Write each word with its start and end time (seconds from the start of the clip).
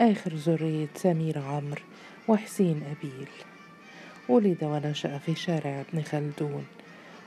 آخر 0.00 0.34
ذرية 0.34 0.88
سمير 0.94 1.38
عمرو 1.38 1.82
وحسين 2.28 2.82
أبيل. 2.82 3.28
ولد 4.28 4.64
ونشأ 4.64 5.18
في 5.18 5.34
شارع 5.34 5.80
ابن 5.80 6.02
خلدون 6.02 6.66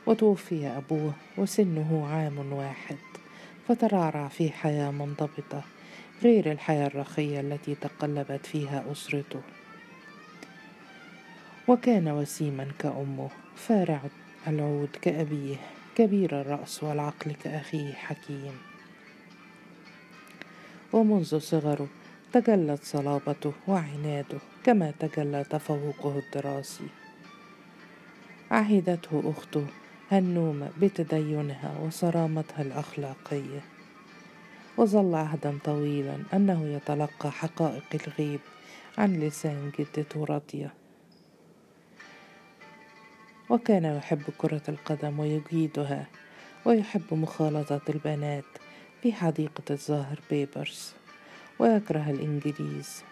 وتوفي 0.06 0.68
أبوه 0.68 1.14
وسنه 1.38 2.08
عام 2.12 2.54
واحد 2.54 2.98
فترعرع 3.68 4.28
في 4.28 4.50
حياة 4.50 4.92
منضبطة 4.92 5.64
غير 6.24 6.52
الحياة 6.52 6.88
الرخية 6.88 7.40
التي 7.40 7.76
تقلبت 7.76 8.46
فيها 8.46 8.84
أسرته. 8.92 9.42
وكان 11.68 12.08
وسيما 12.08 12.68
كأمه 12.80 13.30
فارع 13.56 14.02
العود 14.48 14.90
كأبيه 15.02 15.56
كبير 15.96 16.42
الرأس 16.42 16.84
والعقل 16.84 17.32
كأخيه 17.44 17.94
حكيم. 17.94 18.58
ومنذ 20.94 21.40
صغره 21.40 21.88
تجلت 22.34 22.84
صلابته 22.84 23.54
وعناده 23.68 24.38
كما 24.64 24.92
تجلى 25.00 25.44
تفوقه 25.44 26.20
الدراسي. 26.20 26.88
عهدته 28.52 29.24
أخته 29.38 29.66
هنومة 30.12 30.70
بتدينها 30.82 31.80
وصرامتها 31.80 32.62
الأخلاقية. 32.62 33.62
وظل 34.78 35.16
عهدا 35.16 35.58
طويلا 35.64 36.18
أنه 36.34 36.66
يتلقى 36.66 37.32
حقائق 37.32 37.84
الغيب 37.96 38.40
عن 38.98 39.20
لسان 39.20 39.72
جدته 39.80 40.26
راضية 40.26 40.74
وكان 43.50 43.86
يحب 43.86 44.22
كرة 44.38 44.62
القدم 44.70 45.20
ويجيدها 45.20 46.08
ويحب 46.66 47.14
مخالطة 47.14 47.82
البنات 47.90 48.44
في 49.02 49.14
حديقة 49.14 49.64
الظاهر 49.72 50.20
بيبرز 50.30 50.94
ويكره 51.60 52.10
الإنجليز 52.10 53.04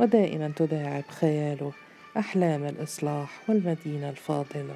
ودائما 0.00 0.52
تداعب 0.56 1.04
خياله 1.08 1.72
أحلام 2.16 2.64
الإصلاح 2.64 3.40
والمدينة 3.48 4.10
الفاضلة. 4.10 4.74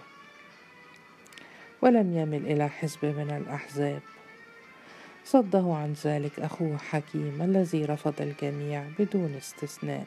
ولم 1.83 2.17
يمل 2.17 2.47
إلى 2.53 2.69
حزب 2.69 3.05
من 3.05 3.31
الأحزاب. 3.31 4.01
صده 5.25 5.75
عن 5.75 5.95
ذلك 6.05 6.41
أخوه 6.41 6.77
حكيم 6.77 7.43
الذي 7.43 7.85
رفض 7.85 8.15
الجميع 8.21 8.85
بدون 8.99 9.35
استثناء. 9.35 10.07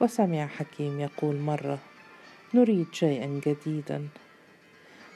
وسمع 0.00 0.46
حكيم 0.46 1.00
يقول 1.00 1.36
مرة 1.36 1.78
نريد 2.54 2.86
شيئا 2.92 3.40
جديدا 3.46 4.08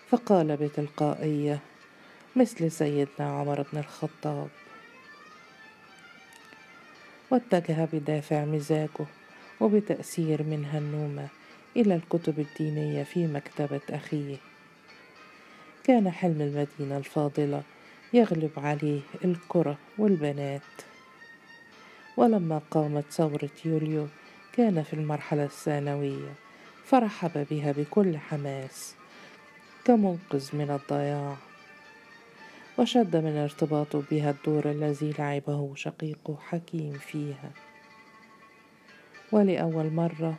فقال 0.08 0.56
بتلقائية 0.56 1.60
مثل 2.36 2.70
سيدنا 2.70 3.38
عمر 3.38 3.66
بن 3.72 3.78
الخطاب 3.78 4.48
واتجه 7.30 7.88
بدافع 7.92 8.44
مزاجه 8.44 9.06
وبتأثير 9.60 10.42
من 10.42 10.64
هنومة 10.64 11.28
إلى 11.76 11.94
الكتب 11.94 12.38
الدينية 12.38 13.02
في 13.02 13.26
مكتبة 13.26 13.80
أخيه. 13.90 14.36
كان 15.84 16.10
حلم 16.10 16.40
المدينة 16.40 16.96
الفاضلة 16.98 17.62
يغلب 18.12 18.50
عليه 18.56 19.00
الكرة 19.24 19.78
والبنات. 19.98 20.60
ولما 22.16 22.60
قامت 22.70 23.04
ثورة 23.10 23.50
يوليو 23.64 24.06
كان 24.52 24.82
في 24.82 24.92
المرحلة 24.94 25.44
الثانوية 25.44 26.34
فرحب 26.84 27.46
بها 27.50 27.72
بكل 27.72 28.18
حماس 28.18 28.94
كمنقذ 29.84 30.56
من 30.56 30.70
الضياع. 30.70 31.49
وشد 32.80 33.16
من 33.16 33.36
ارتباطه 33.36 34.02
بها 34.10 34.30
الدور 34.30 34.70
الذي 34.70 35.14
لعبه 35.18 35.74
شقيقه 35.74 36.36
حكيم 36.40 36.92
فيها. 36.92 37.50
ولأول 39.32 39.92
مرة 39.92 40.34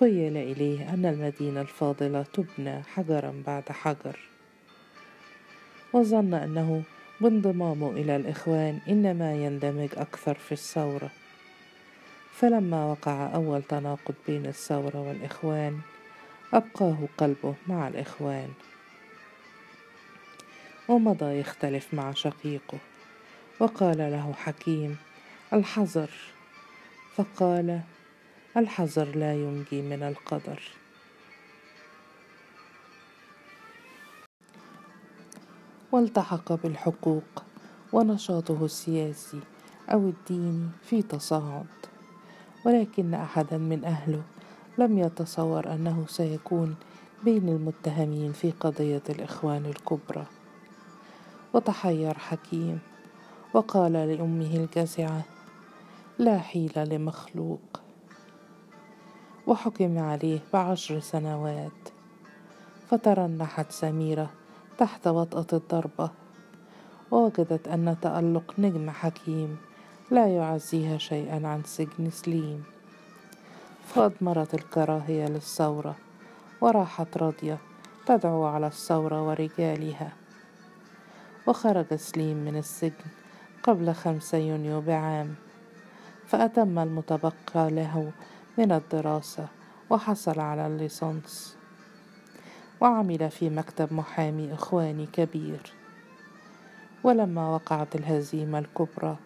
خيل 0.00 0.36
إليه 0.36 0.94
أن 0.94 1.06
المدينة 1.06 1.60
الفاضلة 1.60 2.22
تبنى 2.22 2.82
حجرا 2.82 3.42
بعد 3.46 3.68
حجر. 3.68 4.18
وظن 5.92 6.34
أنه 6.34 6.82
بانضمامه 7.20 7.90
إلى 7.90 8.16
الإخوان 8.16 8.80
إنما 8.88 9.34
يندمج 9.34 9.88
أكثر 9.96 10.34
في 10.34 10.52
الثورة. 10.52 11.10
فلما 12.32 12.84
وقع 12.84 13.34
أول 13.34 13.62
تناقض 13.62 14.14
بين 14.26 14.46
الثورة 14.46 15.00
والإخوان 15.00 15.80
أبقاه 16.52 16.98
قلبه 17.18 17.54
مع 17.66 17.88
الإخوان. 17.88 18.48
ومضى 20.88 21.24
يختلف 21.24 21.94
مع 21.94 22.12
شقيقه. 22.12 22.78
وقال 23.60 23.98
له 23.98 24.32
حكيم 24.32 24.96
الحذر 25.52 26.10
فقال 27.14 27.80
الحذر 28.56 29.16
لا 29.16 29.34
ينجي 29.34 29.82
من 29.82 30.02
القدر. 30.02 30.62
والتحق 35.92 36.52
بالحقوق 36.52 37.42
ونشاطه 37.92 38.64
السياسي 38.64 39.40
أو 39.88 40.08
الديني 40.08 40.68
في 40.82 41.02
تصاعد. 41.02 41.66
ولكن 42.66 43.14
أحدا 43.14 43.58
من 43.58 43.84
أهله 43.84 44.22
لم 44.78 44.98
يتصور 44.98 45.74
أنه 45.74 46.04
سيكون 46.08 46.76
بين 47.24 47.48
المتهمين 47.48 48.32
في 48.32 48.50
قضية 48.50 49.02
الإخوان 49.10 49.66
الكبرى. 49.66 50.26
وتحير 51.54 52.18
حكيم 52.18 52.78
وقال 53.54 53.92
لأمه 53.92 54.56
الجزعه 54.56 55.22
لا 56.18 56.38
حيله 56.38 56.84
لمخلوق. 56.84 57.80
وحكم 59.46 59.98
عليه 59.98 60.40
بعشر 60.52 61.00
سنوات 61.00 61.88
فترنحت 62.90 63.72
سميرة 63.72 64.30
تحت 64.78 65.06
وطأة 65.06 65.46
الضربة 65.52 66.10
ووجدت 67.10 67.68
أن 67.68 67.96
تألق 68.02 68.54
نجم 68.58 68.90
حكيم 68.90 69.56
لا 70.10 70.26
يعزيها 70.26 70.98
شيئا 70.98 71.46
عن 71.48 71.62
سجن 71.64 72.10
سليم. 72.10 72.64
فأضمرت 73.86 74.54
الكراهية 74.54 75.26
للثورة 75.26 75.96
وراحت 76.60 77.16
راضية 77.16 77.58
تدعو 78.06 78.44
على 78.44 78.66
الثورة 78.66 79.28
ورجالها. 79.28 80.23
وخرج 81.46 81.94
سليم 81.94 82.36
من 82.36 82.56
السجن 82.56 83.04
قبل 83.62 83.92
خمسة 83.94 84.38
يونيو 84.38 84.80
بعام 84.80 85.34
فأتم 86.26 86.78
المتبقى 86.78 87.70
له 87.70 88.12
من 88.58 88.72
الدراسة 88.72 89.48
وحصل 89.90 90.40
على 90.40 90.66
الليسانس 90.66 91.56
وعمل 92.80 93.30
في 93.30 93.50
مكتب 93.50 93.92
محامي 93.92 94.54
إخواني 94.54 95.06
كبير. 95.06 95.72
ولما 97.04 97.48
وقعت 97.48 97.96
الهزيمة 97.96 98.58
الكبرى 98.58 99.16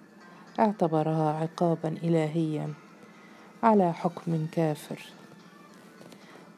اعتبرها 0.60 1.32
عقابا 1.32 1.88
إلهيا 1.88 2.72
على 3.62 3.92
حكم 3.92 4.46
كافر. 4.52 5.00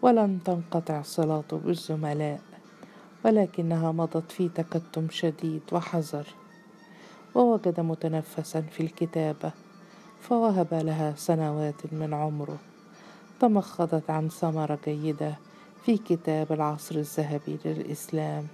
ولم 0.02 0.38
تنقطع 0.38 1.02
صلاته 1.02 1.56
بالزملاء 1.56 2.40
ولكنها 3.24 3.92
مضت 3.92 4.32
في 4.32 4.48
تكتم 4.48 5.08
شديد 5.10 5.62
وحذر 5.72 6.26
ووجد 7.34 7.80
متنفسا 7.80 8.60
في 8.60 8.82
الكتابة 8.82 9.52
فوهب 10.20 10.74
لها 10.74 11.14
سنوات 11.16 11.92
من 11.92 12.14
عمره. 12.14 12.58
تمخضت 13.40 14.10
عن 14.10 14.28
ثمرة 14.28 14.78
جيدة 14.84 15.34
في 15.84 15.96
كتاب 15.96 16.52
العصر 16.52 16.94
الذهبي 16.94 17.58
للإسلام. 17.64 18.46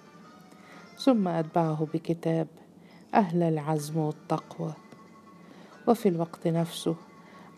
ثم 0.99 1.29
أتبعه 1.29 1.87
بكتاب 1.95 2.47
أهل 3.15 3.43
العزم 3.43 3.97
والتقوى. 3.97 4.73
وفي 5.89 6.09
الوقت 6.09 6.49
نفسه 6.49 6.97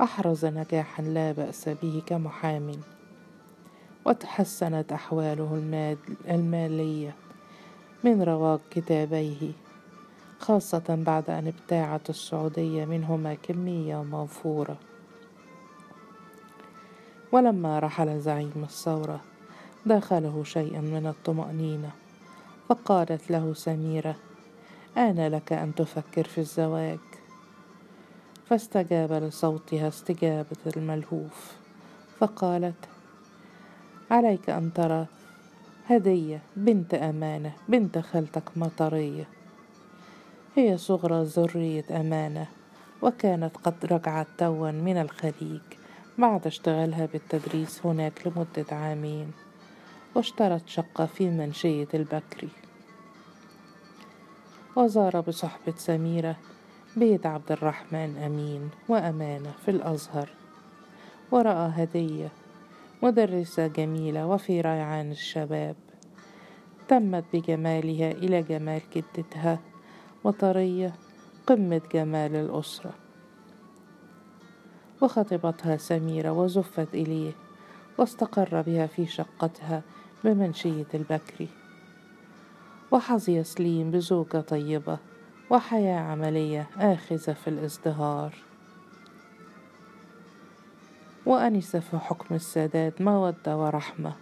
أحرز 0.00 0.44
نجاحا 0.46 1.02
لا 1.02 1.32
بأس 1.32 1.68
به 1.68 2.02
كمحام. 2.06 2.72
وتحسنت 4.08 4.92
أحواله 4.92 5.54
المالية 6.28 7.14
من 8.04 8.22
رواج 8.22 8.60
كتابيه 8.70 9.52
خاصة 10.38 10.84
بعد 10.88 11.30
أن 11.30 11.46
ابتاعت 11.46 12.10
السعودية 12.10 12.84
منهما 12.84 13.34
كمية 13.34 14.02
موفورة. 14.02 14.76
ولما 17.32 17.78
رحل 17.78 18.20
زعيم 18.20 18.52
الثورة 18.62 19.20
داخله 19.86 20.44
شيئا 20.44 20.80
من 20.80 21.06
الطمأنينة 21.06 21.90
فقالت 22.68 23.30
له 23.30 23.54
سميرة 23.54 24.16
آن 24.96 25.26
لك 25.26 25.52
أن 25.52 25.74
تفكر 25.74 26.24
في 26.24 26.38
الزواج. 26.38 26.98
فاستجاب 28.46 29.12
لصوتها 29.12 29.88
استجابة 29.88 30.76
الملهوف 30.76 31.56
فقالت 32.18 32.88
عليك 34.10 34.50
أن 34.50 34.72
ترى 34.72 35.06
هدية 35.86 36.42
بنت 36.56 36.94
أمانة 36.94 37.52
بنت 37.68 37.98
خالتك 37.98 38.58
مطرية. 38.58 39.24
هي 40.56 40.76
صغرى 40.76 41.22
ذرية 41.22 41.84
أمانة 41.90 42.46
وكانت 43.02 43.56
قد 43.56 43.74
رجعت 43.84 44.26
توأ 44.38 44.70
من 44.70 44.96
الخليج. 44.96 45.60
بعد 46.18 46.46
اشتغالها 46.46 47.06
بالتدريس 47.06 47.86
هناك 47.86 48.26
لمدة 48.26 48.76
عامين 48.76 49.32
واشترت 50.14 50.68
شقة 50.68 51.06
في 51.06 51.30
منشية 51.30 51.88
البكري 51.94 52.48
وزار 54.76 55.20
بصحبة 55.20 55.74
سميرة 55.76 56.36
بيت 56.96 57.26
عبد 57.26 57.52
الرحمن 57.52 58.16
أمين 58.26 58.70
وأمانة 58.88 59.52
في 59.64 59.70
الأزهر 59.70 60.28
ورأى 61.30 61.70
هدية 61.74 62.28
مدرسة 63.02 63.66
جميلة 63.66 64.26
وفي 64.26 64.60
ريعان 64.60 65.10
الشباب. 65.10 65.76
تمت 66.88 67.24
بجمالها 67.32 68.10
إلى 68.10 68.42
جمال 68.42 68.80
جدتها 68.96 69.58
وطرية 70.24 70.94
قمة 71.46 71.80
جمال 71.92 72.36
الأسرة. 72.36 72.94
وخطبتها 75.02 75.76
سميرة 75.76 76.30
وزفت 76.32 76.94
إليه 76.94 77.32
واستقر 77.98 78.62
بها 78.62 78.86
في 78.86 79.06
شقتها 79.06 79.82
بمنشية 80.24 80.86
البكري 80.94 81.48
وحظي 82.90 83.44
سليم 83.44 83.90
بزوجة 83.90 84.40
طيبة 84.40 84.98
وحياة 85.50 86.00
عملية 86.00 86.68
آخذة 86.76 87.32
في 87.32 87.48
الازدهار. 87.48 88.47
وأنس 91.28 91.76
في 91.76 91.98
حكم 91.98 92.34
السادات 92.34 93.00
مودة 93.00 93.56
ورحمة 93.56 94.12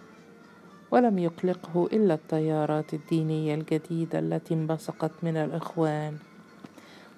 ولم 0.91 1.19
يقلقه 1.19 1.89
إلا 1.93 2.13
التيارات 2.13 2.93
الدينية 2.93 3.55
الجديدة 3.55 4.19
التي 4.19 4.53
انبثقت 4.53 5.11
من 5.23 5.37
الإخوان. 5.37 6.17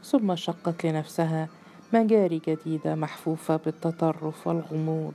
ثم 0.03 0.35
شقت 0.35 0.85
لنفسها 0.85 1.47
مجاري 1.93 2.41
جديدة 2.47 2.95
محفوفة 2.95 3.55
بالتطرف 3.55 4.47
والغموض. 4.47 5.13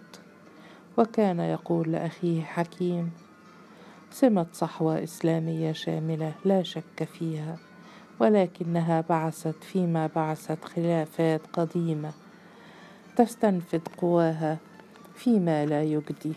وكان 0.99 1.41
يقول 1.41 1.93
لأخيه 1.93 2.43
حكيم 2.43 3.11
سمة 4.11 4.47
صحوة 4.53 5.03
إسلامية 5.03 5.73
شاملة 5.73 6.33
لا 6.45 6.63
شك 6.63 7.05
فيها 7.19 7.57
ولكنها 8.21 9.01
بعثت 9.09 9.65
فيما 9.65 10.11
بعثت 10.17 10.65
خلافات 10.65 11.41
قديمة 11.53 12.24
تستنفد 13.17 13.89
قواها 13.99 14.59
فيما 15.15 15.67
لا 15.67 15.83
يجدي 15.83 16.33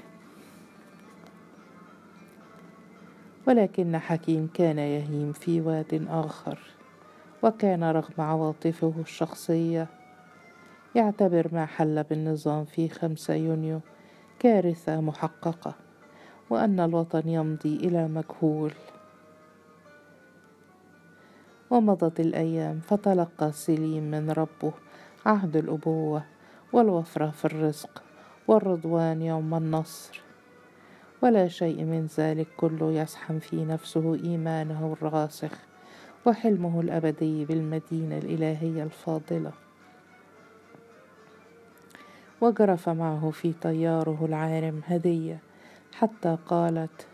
ولكن 3.48 3.98
حكيم 3.98 4.50
كان 4.54 4.80
يهيم 4.80 5.34
في 5.34 5.62
واد 5.62 6.08
آخر 6.10 6.60
وكان 7.44 7.84
رغم 7.84 8.14
عواطفه 8.18 8.94
الشخصية 9.00 9.88
يعتبر 10.96 11.50
ما 11.52 11.66
حل 11.66 12.04
بالنظام 12.04 12.66
في 12.66 12.90
خمسة 12.90 13.34
يونيو 13.34 13.80
كارثة 14.40 15.02
محققة 15.02 15.76
وأن 16.50 16.80
الوطن 16.80 17.30
يمضي 17.30 17.76
إلى 17.76 18.08
مجهول 18.08 18.74
ومضت 21.70 22.20
الأيام 22.20 22.80
فتلقى 22.80 23.52
سليم 23.52 24.04
من 24.12 24.32
ربه 24.32 24.74
عهد 25.26 25.56
الأبوة. 25.56 26.37
والوفرة 26.74 27.30
في 27.30 27.46
الرزق 27.46 28.04
والرضوان 28.48 29.22
يوم 29.22 29.54
النصر. 29.54 30.22
ولا 31.22 31.48
شيء 31.48 31.84
من 31.84 32.08
ذلك 32.18 32.48
كله 32.58 32.92
يزحم 32.92 33.40
في 33.40 33.66
نفسه 33.66 34.16
إيمانه 34.16 34.96
الراسخ 35.02 35.52
وحلمه 36.26 36.82
الأبدي 36.82 37.46
بالمدينة 37.46 38.18
الإلهية 38.18 38.84
الفاضلة. 38.84 39.52
وجرف 42.42 42.90
معه 42.90 43.30
في 43.32 43.54
طياره 43.54 44.26
العارم 44.26 44.82
هدية 44.86 45.40
حتى 45.94 46.38
قالت 46.46 47.08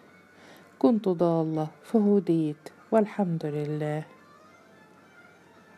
كنت 0.79 1.09
ضالة 1.09 1.67
فهديت 1.83 2.69
والحمد 2.91 3.45
لله. 3.45 4.03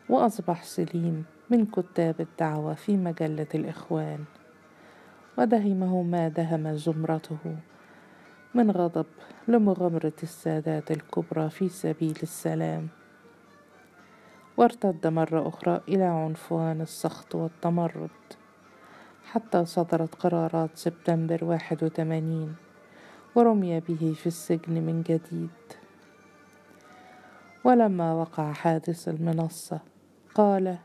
وأصبح 0.10 0.64
سليم 0.64 1.26
من 1.50 1.66
كتاب 1.66 2.22
الدعوة 2.22 2.74
في 2.74 2.98
مجلة 2.98 3.48
الإخوان. 3.56 4.26
ودهمه 5.38 6.02
ما 6.02 6.28
دهم 6.28 6.76
زمرته 6.76 7.58
من 8.54 8.72
غضب 8.72 9.06
لمغامرة 9.48 10.14
السادات 10.24 10.92
الكبرى 10.92 11.50
في 11.50 11.70
سبيل 11.70 12.18
السلام. 12.24 12.88
وارتد 14.58 15.08
مرة 15.08 15.48
أخرى 15.48 15.82
إلى 15.88 16.04
عنفوان 16.04 16.82
السخط 16.82 17.36
والتمرد 17.36 18.10
حتى 19.26 19.66
صدرت 19.66 20.16
قرارات 20.16 20.70
سبتمبر 20.74 21.46
واحد 21.46 21.84
وثمانين 21.84 22.56
ورمي 23.36 23.80
به 23.80 24.14
في 24.18 24.28
السجن 24.28 24.74
من 24.74 25.04
جديد. 25.04 25.50
ولما 27.64 28.14
وقع 28.14 28.52
حادث 28.54 29.10
المنصة 29.10 29.80
قال 30.36 30.78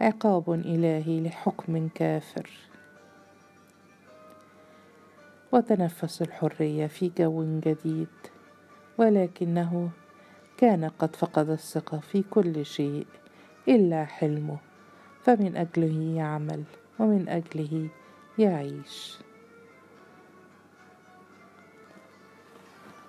عقاب 0.00 0.52
إلهي 0.52 1.20
لحكم 1.20 1.88
كافر. 1.88 2.50
وتنفس 5.52 6.22
الحرية 6.22 6.86
في 6.86 7.10
جو 7.18 7.60
جديد 7.60 8.08
ولكنه 8.98 9.90
كان 10.56 10.84
قد 10.84 11.16
فقد 11.16 11.50
الثقة 11.50 11.98
في 11.98 12.22
كل 12.30 12.66
شيء 12.66 13.06
إلا 13.68 14.04
حلمه 14.04 14.58
فمن 15.22 15.56
أجله 15.56 16.16
يعمل 16.16 16.62
ومن 16.98 17.28
أجله 17.28 17.88
يعيش. 18.38 19.18